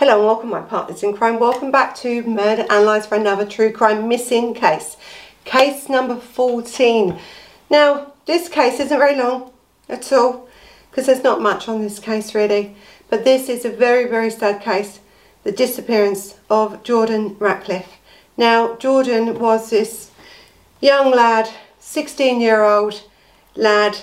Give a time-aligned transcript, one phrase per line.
[0.00, 1.38] Hello and welcome my partners in crime.
[1.38, 4.96] Welcome back to Murder Analysed for another true crime missing case.
[5.44, 7.18] Case number 14.
[7.68, 9.52] Now, this case isn't very long
[9.90, 10.48] at all
[10.90, 12.74] because there's not much on this case really.
[13.10, 15.00] But this is a very, very sad case.
[15.44, 17.98] The disappearance of Jordan Ratcliffe.
[18.38, 20.12] Now, Jordan was this
[20.80, 23.02] young lad, 16 year old
[23.54, 23.98] lad,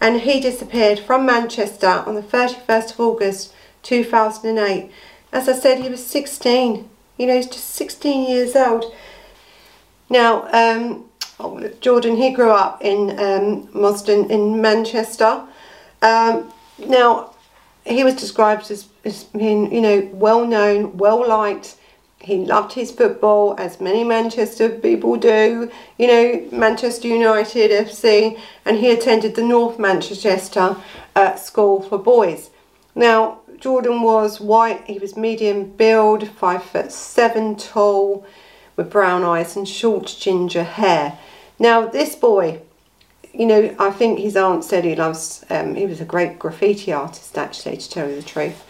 [0.00, 4.92] and he disappeared from Manchester on the 31st of August 2008.
[5.34, 6.88] As I said, he was 16.
[7.18, 8.94] You know, he's just 16 years old.
[10.08, 11.06] Now, um,
[11.80, 13.68] Jordan, he grew up in um,
[14.30, 15.42] in Manchester.
[16.02, 17.34] Um, now,
[17.84, 21.76] he was described as, as being, you know, well known, well liked.
[22.20, 25.70] He loved his football, as many Manchester people do.
[25.98, 30.76] You know, Manchester United FC, and he attended the North Manchester
[31.16, 32.50] uh, School for Boys.
[32.94, 38.26] Now, Jordan was white, he was medium build, five foot seven tall,
[38.76, 41.18] with brown eyes and short ginger hair.
[41.58, 42.60] Now, this boy,
[43.32, 46.92] you know, I think his aunt said he loves, um, he was a great graffiti
[46.92, 48.64] artist, actually, to tell you the truth.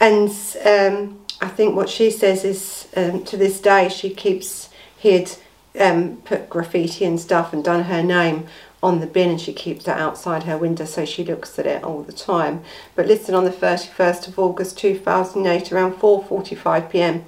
[0.00, 0.28] And
[0.64, 4.68] um, I think what she says is, um, to this day, she keeps,
[4.98, 5.30] he'd
[5.78, 8.46] um, put graffiti and stuff and done her name
[8.82, 11.82] on the bin and she keeps it outside her window so she looks at it
[11.82, 12.62] all the time.
[12.94, 17.26] But listen, on the 31st of August 2008 around 4.45pm,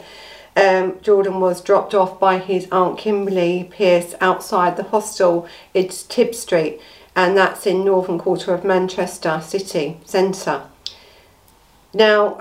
[0.57, 5.49] um, Jordan was dropped off by his aunt Kimberley Pierce outside the hostel.
[5.73, 6.81] It's Tib Street
[7.15, 10.62] and that's in northern quarter of Manchester city centre.
[11.93, 12.39] Now,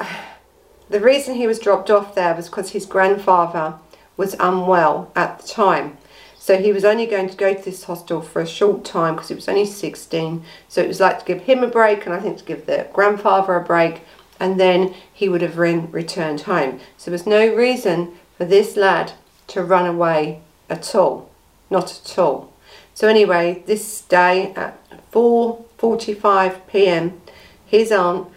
[0.90, 3.76] the reason he was dropped off there was because his grandfather
[4.18, 5.98] was unwell at the time
[6.48, 9.28] so he was only going to go to this hostel for a short time because
[9.28, 10.46] he was only 16.
[10.70, 12.88] So it was like to give him a break and I think to give the
[12.94, 14.04] grandfather a break
[14.40, 16.80] and then he would have re returned home.
[16.96, 19.12] So there was no reason for this lad
[19.48, 21.30] to run away at all.
[21.70, 22.54] Not at all.
[22.94, 24.80] So anyway, this day at
[25.12, 27.22] 4.45 p.m.
[27.66, 28.30] his aunt,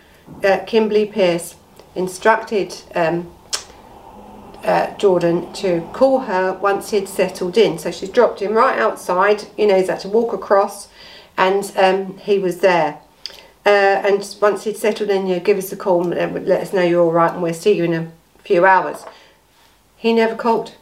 [0.42, 1.54] uh, Kimberley Pierce,
[1.94, 3.30] instructed um,
[4.64, 7.78] uh, Jordan to call her once he'd settled in.
[7.78, 10.88] So she's dropped him right outside, you know, he's had to walk across
[11.36, 12.98] and um, he was there.
[13.64, 16.72] Uh, and once he'd settled in, you know, give us a call and let us
[16.72, 18.12] know you're all right and we'll see you in a
[18.42, 19.04] few hours.
[19.96, 20.74] He never called.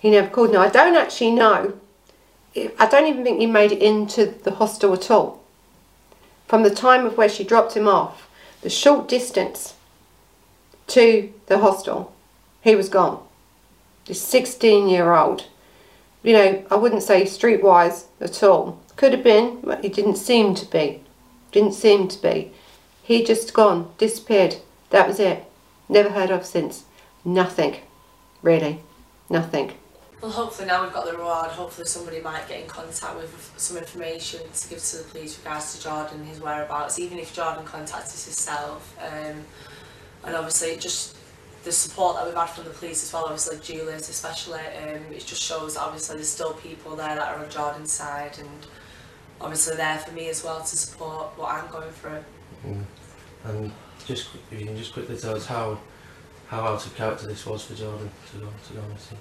[0.00, 0.52] He never called.
[0.52, 1.74] Now, I don't actually know.
[2.56, 5.42] I don't even think he made it into the hostel at all.
[6.46, 8.28] From the time of where she dropped him off,
[8.60, 9.74] the short distance
[10.88, 12.13] to the hostel
[12.64, 13.22] he was gone.
[14.06, 15.46] This 16 year old.
[16.22, 18.80] You know, I wouldn't say streetwise at all.
[18.96, 21.02] Could have been, but he didn't seem to be.
[21.52, 22.52] Didn't seem to be.
[23.02, 24.56] He just gone, disappeared.
[24.90, 25.44] That was it.
[25.88, 26.84] Never heard of since.
[27.24, 27.76] Nothing.
[28.40, 28.80] Really.
[29.28, 29.72] Nothing.
[30.22, 33.76] Well, hopefully now we've got the reward, hopefully somebody might get in contact with some
[33.76, 37.66] information to give to the police regards to Jordan and his whereabouts, even if Jordan
[37.66, 38.96] contacts himself.
[39.02, 39.44] Um,
[40.24, 41.14] and obviously it just
[41.64, 45.24] the support that we've had from the police as well, obviously Julius especially, um, it
[45.26, 48.66] just shows that obviously there's still people there that are on Jordan's side and
[49.40, 52.24] obviously there for me as well to support what I'm going through.
[52.66, 52.84] Mm.
[53.44, 53.72] And
[54.06, 55.78] just if you can just quickly tell us how
[56.48, 59.12] how out of character this was for Jordan, to go, to go honest.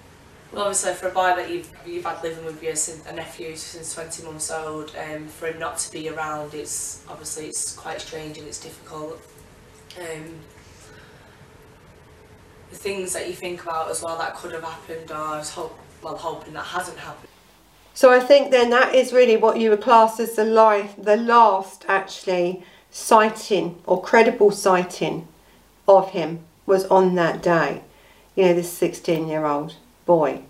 [0.52, 3.56] Well, obviously, for a boy that you've you've had living with you since a nephew
[3.56, 8.02] since 20 months old, um, for him not to be around, it's obviously it's quite
[8.02, 9.20] strange and it's difficult.
[10.00, 10.36] Um,
[12.74, 16.18] the things that you think about as well that could have happened or hope, well
[16.18, 17.30] hoping that hasn't happened.
[17.94, 21.16] So I think then that is really what you would class as the life, the
[21.16, 25.28] last actually sighting or credible sighting
[25.88, 27.84] of him was on that day.
[28.36, 29.76] You know, this 16 year old
[30.08, 30.42] boy.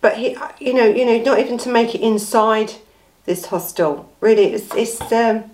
[0.00, 2.74] But he, you know, you know, not even to make it inside
[3.26, 4.10] this hostel.
[4.20, 5.50] Really, it's, it's um,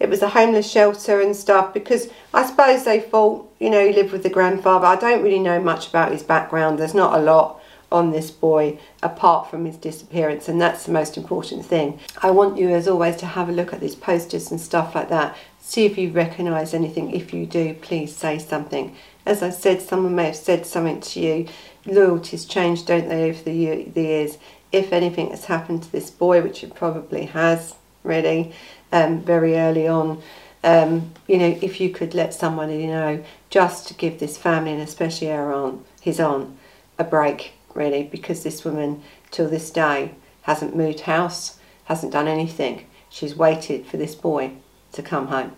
[0.00, 3.92] it was a homeless shelter and stuff because I suppose they thought, you know, he
[3.92, 4.86] lived with the grandfather.
[4.86, 6.78] I don't really know much about his background.
[6.78, 7.60] There's not a lot
[7.90, 11.98] on this boy apart from his disappearance and that's the most important thing.
[12.22, 15.08] I want you as always to have a look at these posters and stuff like
[15.08, 15.36] that.
[15.60, 17.12] See if you recognise anything.
[17.12, 18.94] If you do, please say something.
[19.26, 21.48] As I said, someone may have said something to you.
[21.84, 24.38] Loyalties change, don't they, over the, years.
[24.72, 28.52] If anything has happened to this boy, which it probably has, really,
[28.92, 30.22] um, very early on.
[30.64, 34.82] Um, you know, if you could let somebody know just to give this family and
[34.82, 36.56] especially our aunt, his aunt,
[36.98, 42.86] a break, really, because this woman till this day hasn't moved house, hasn't done anything.
[43.08, 44.52] She's waited for this boy
[44.92, 45.52] to come home.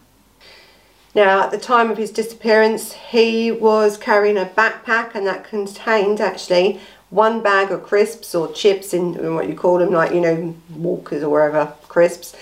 [1.14, 6.20] Now, at the time of his disappearance, he was carrying a backpack and that contained
[6.20, 10.20] actually one bag of crisps or chips in, in what you call them, like, you
[10.20, 12.34] know, walkers or wherever, crisps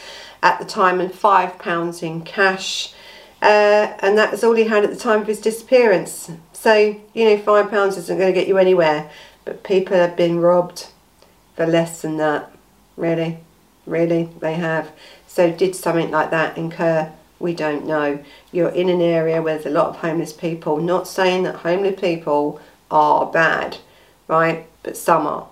[0.42, 2.92] at the time, and five pounds in cash.
[3.40, 6.30] Uh, and that was all he had at the time of his disappearance.
[6.52, 9.10] So, you know, five pounds isn't going to get you anywhere,
[9.44, 10.88] but people have been robbed
[11.56, 12.50] for less than that.
[12.96, 13.38] Really,
[13.86, 14.90] really, they have.
[15.26, 18.22] So, did something like that incur we don't know.
[18.52, 20.78] You're in an area where there's a lot of homeless people.
[20.78, 22.60] Not saying that homeless people
[22.90, 23.78] are bad,
[24.28, 24.66] right?
[24.82, 25.48] But some are.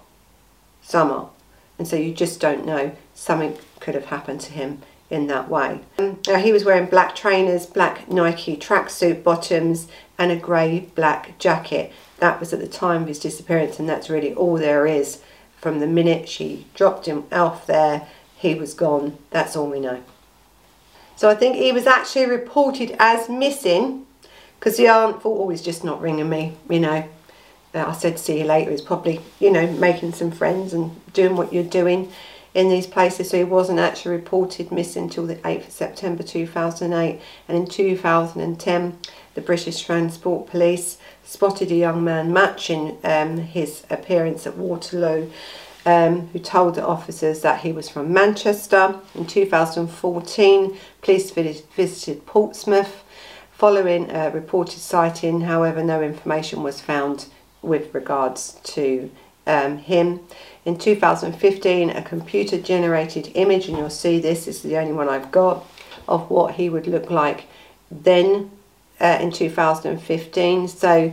[0.82, 1.31] Some are.
[1.78, 2.94] And so you just don't know.
[3.14, 5.81] Something could have happened to him in that way.
[5.99, 9.88] Um, now he was wearing black trainers, black Nike tracksuit bottoms,
[10.19, 11.93] and a grey black jacket.
[12.19, 15.23] That was at the time of his disappearance, and that's really all there is.
[15.61, 18.06] From the minute she dropped him off there,
[18.37, 19.19] he was gone.
[19.31, 20.02] That's all we know.
[21.17, 24.06] So I think he was actually reported as missing
[24.58, 27.08] because the aunt thought, oh, he's just not ringing me, you know.
[27.76, 28.70] I said, see you later.
[28.70, 32.12] He's probably, you know, making some friends and doing what you're doing
[32.55, 33.31] in these places.
[33.31, 37.20] So he wasn't actually reported missing until the 8th of September 2008.
[37.49, 38.99] And in 2010,
[39.34, 45.31] the British Transport Police spotted a young man matching um, his appearance at Waterloo
[45.87, 48.99] um, who told the officers that he was from Manchester.
[49.14, 53.05] In 2014, police visited Portsmouth.
[53.52, 57.26] Following a reported sighting, however, no information was found
[57.67, 59.11] with regards to
[59.47, 60.21] um, him.
[60.65, 65.31] In 2015, a computer generated image, and you'll see this is the only one I've
[65.31, 65.65] got,
[66.09, 67.45] of what he would look like
[67.91, 68.51] then
[69.01, 70.69] uh, in 2015.
[70.69, 71.13] So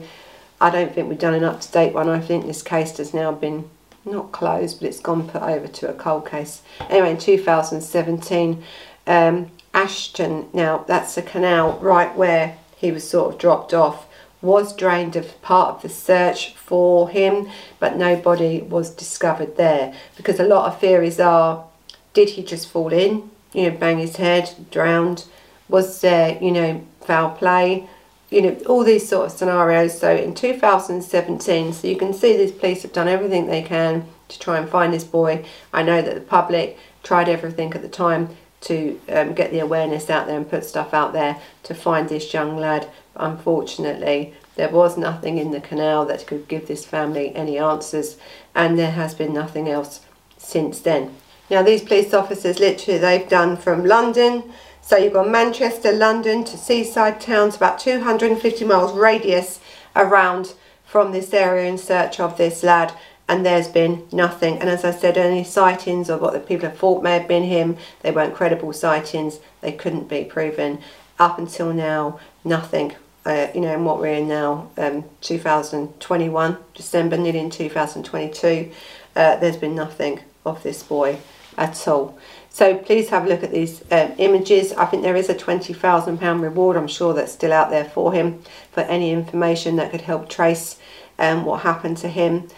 [0.62, 2.10] I don't think we've done an up to date one.
[2.10, 3.70] I think this case has now been
[4.06, 6.62] not closed, but it's gone put over to a cold case.
[6.90, 8.64] Anyway, in 2017,
[9.08, 14.08] um, Ashton, now that's a canal right where he was sort of dropped off,
[14.44, 17.50] was drained of part of the search for him,
[17.80, 21.66] but nobody was discovered there because a lot of theories are
[22.14, 25.26] did he just fall in, you know, bang his head, drowned?
[25.68, 27.88] Was there, you know, foul play?
[28.34, 29.98] you know, all these sort of scenarios.
[30.00, 34.40] So in 2017, so you can see these police have done everything they can to
[34.40, 35.46] try and find this boy.
[35.72, 38.30] I know that the public tried everything at the time
[38.64, 42.34] to um, get the awareness out there and put stuff out there to find this
[42.34, 42.90] young lad.
[43.16, 48.18] Unfortunately, there was nothing in the canal that could give this family any answers,
[48.54, 50.02] and there has been nothing else
[50.38, 51.16] since then.
[51.50, 54.52] Now, these police officers literally they've done from London
[54.86, 59.62] so you've got Manchester, London to seaside towns, about 250 miles radius
[59.96, 62.92] around from this area in search of this lad
[63.28, 64.60] and there's been nothing.
[64.60, 67.44] And as I said, any sightings of what the people have thought may have been
[67.44, 70.80] him, they weren't credible sightings, they couldn't be proven.
[71.20, 72.96] Up until now, nothing.
[73.26, 78.70] Uh, you know, and what we're in now, um, 2021, December, nearly in 2022,
[79.16, 81.18] uh, there's been nothing of this boy
[81.58, 82.18] at all.
[82.50, 84.74] So please have a look at these um, images.
[84.74, 86.78] I think there is a £20,000 reward.
[86.78, 90.78] I'm sure that's still out there for him for any information that could help trace
[91.18, 92.50] um, what happened to him.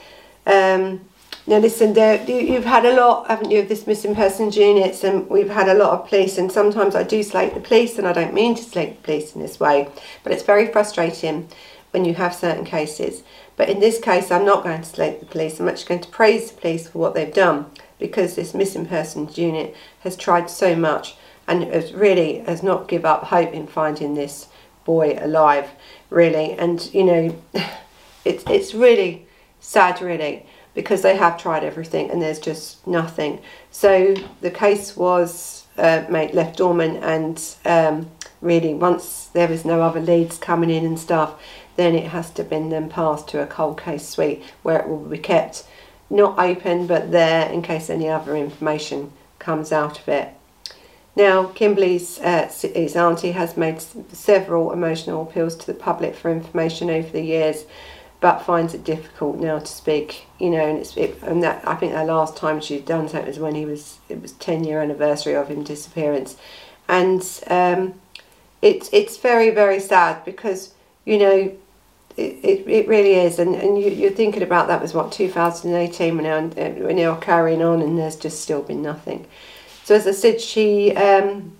[0.45, 1.01] Um,
[1.47, 1.95] now listen,
[2.27, 5.75] you've had a lot, haven't you, of this missing persons units and we've had a
[5.75, 8.63] lot of police and sometimes I do slate the police and I don't mean to
[8.63, 9.87] slate the police in this way,
[10.23, 11.47] but it's very frustrating
[11.91, 13.21] when you have certain cases.
[13.57, 15.59] But in this case, I'm not going to slate the police.
[15.59, 17.67] I'm actually going to praise the police for what they've done
[17.99, 21.15] because this missing persons unit has tried so much
[21.47, 24.47] and has really has not give up hope in finding this
[24.83, 25.69] boy alive
[26.09, 27.41] really and you know
[28.25, 29.25] it's it's really
[29.65, 33.41] sad really because they have tried everything and there's just nothing.
[33.71, 39.81] So the case was uh, made left dormant and um, really once there is no
[39.81, 41.41] other leads coming in and stuff
[41.77, 44.99] then it has to been then passed to a cold case suite where it will
[44.99, 45.65] be kept.
[46.09, 50.29] Not open but there in case any other information comes out of it.
[51.15, 56.89] Now, Kimberley's uh, his auntie has made several emotional appeals to the public for information
[56.89, 57.65] over the years,
[58.25, 60.25] but finds it difficult now to speak.
[60.39, 63.21] You know, and it's it, and that I think the last time she'd done so
[63.21, 66.35] was when he was it was ten year anniversary of him disappearance,
[66.87, 67.93] and um,
[68.63, 70.73] it's it's very very sad because
[71.05, 71.55] you know
[72.17, 73.37] it, it, it really is.
[73.37, 76.47] And, and you, you're thinking about that was what 2018 when now
[76.83, 79.27] when you're carrying on and there's just still been nothing.
[79.83, 81.55] So as I said she um,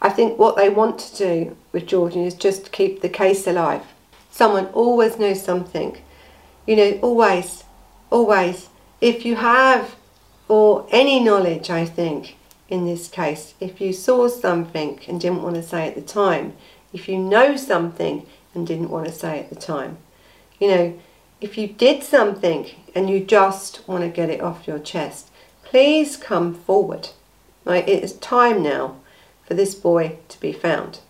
[0.00, 3.93] I think what they want to do with Jordan is just keep the case alive
[4.40, 5.90] someone always knows something
[6.66, 7.64] you know always
[8.10, 8.68] always
[9.00, 9.96] if you have
[10.48, 12.36] or any knowledge I think
[12.68, 13.54] in this case.
[13.60, 16.54] If you saw something and didn't want to say at the time,
[16.92, 19.98] if you know something and didn't want to say at the time,
[20.58, 21.00] you know,
[21.40, 25.30] if you did something and you just want to get it off your chest,
[25.62, 27.10] please come forward.
[27.64, 28.96] Right, it is time now
[29.46, 31.00] for this boy to be found.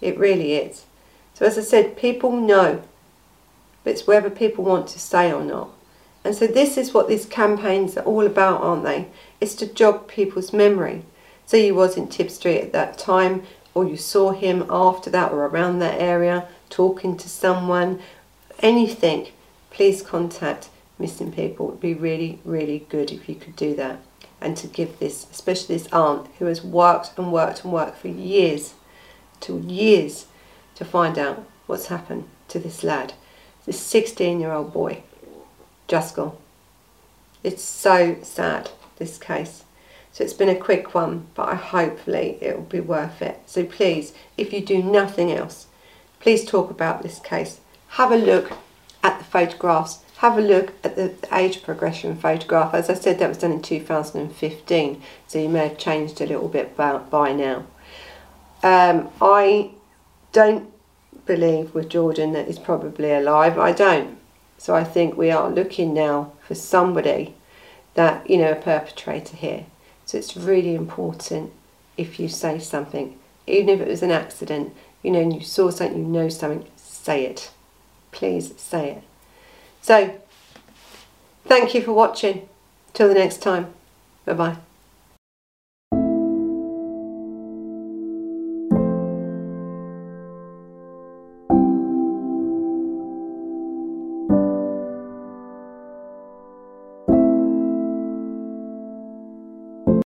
[0.00, 0.84] It really is.
[1.42, 2.84] So as I said, people know,
[3.82, 5.70] but it's whether people want to say or not.
[6.22, 9.08] And so this is what these campaigns are all about, aren't they?
[9.40, 11.02] It's to jog people's memory.
[11.46, 13.42] So you was in Tib Street at that time,
[13.74, 18.00] or you saw him after that or around that area, talking to someone,
[18.60, 19.26] anything,
[19.72, 21.66] please contact missing people.
[21.66, 23.98] It would be really, really good if you could do that.
[24.40, 28.06] And to give this, especially this aunt who has worked and worked and worked for
[28.06, 28.74] years,
[29.40, 30.26] to years,
[30.82, 33.14] to find out what's happened to this lad,
[33.66, 35.02] this 16 year old boy,
[35.86, 36.18] just.
[37.44, 39.64] It's so sad, this case.
[40.12, 43.40] So it's been a quick one, but I hopefully it will be worth it.
[43.46, 45.66] So please, if you do nothing else,
[46.20, 47.60] please talk about this case.
[47.90, 48.52] Have a look
[49.02, 50.00] at the photographs.
[50.18, 52.74] Have a look at the age progression photograph.
[52.74, 56.48] As I said, that was done in 2015, so you may have changed a little
[56.48, 57.66] bit by, by now.
[58.62, 59.70] Um, I
[60.32, 60.71] don't
[61.26, 63.58] believe with Jordan that he's probably alive.
[63.58, 64.18] I don't.
[64.58, 67.34] So I think we are looking now for somebody
[67.94, 69.66] that, you know, a perpetrator here.
[70.06, 71.52] So it's really important
[71.96, 75.70] if you say something, even if it was an accident, you know, and you saw
[75.70, 77.50] something, you know something, say it.
[78.12, 79.02] Please say it.
[79.80, 80.20] So,
[81.44, 82.48] thank you for watching.
[82.92, 83.72] Till the next time.
[84.24, 84.71] Bye bye.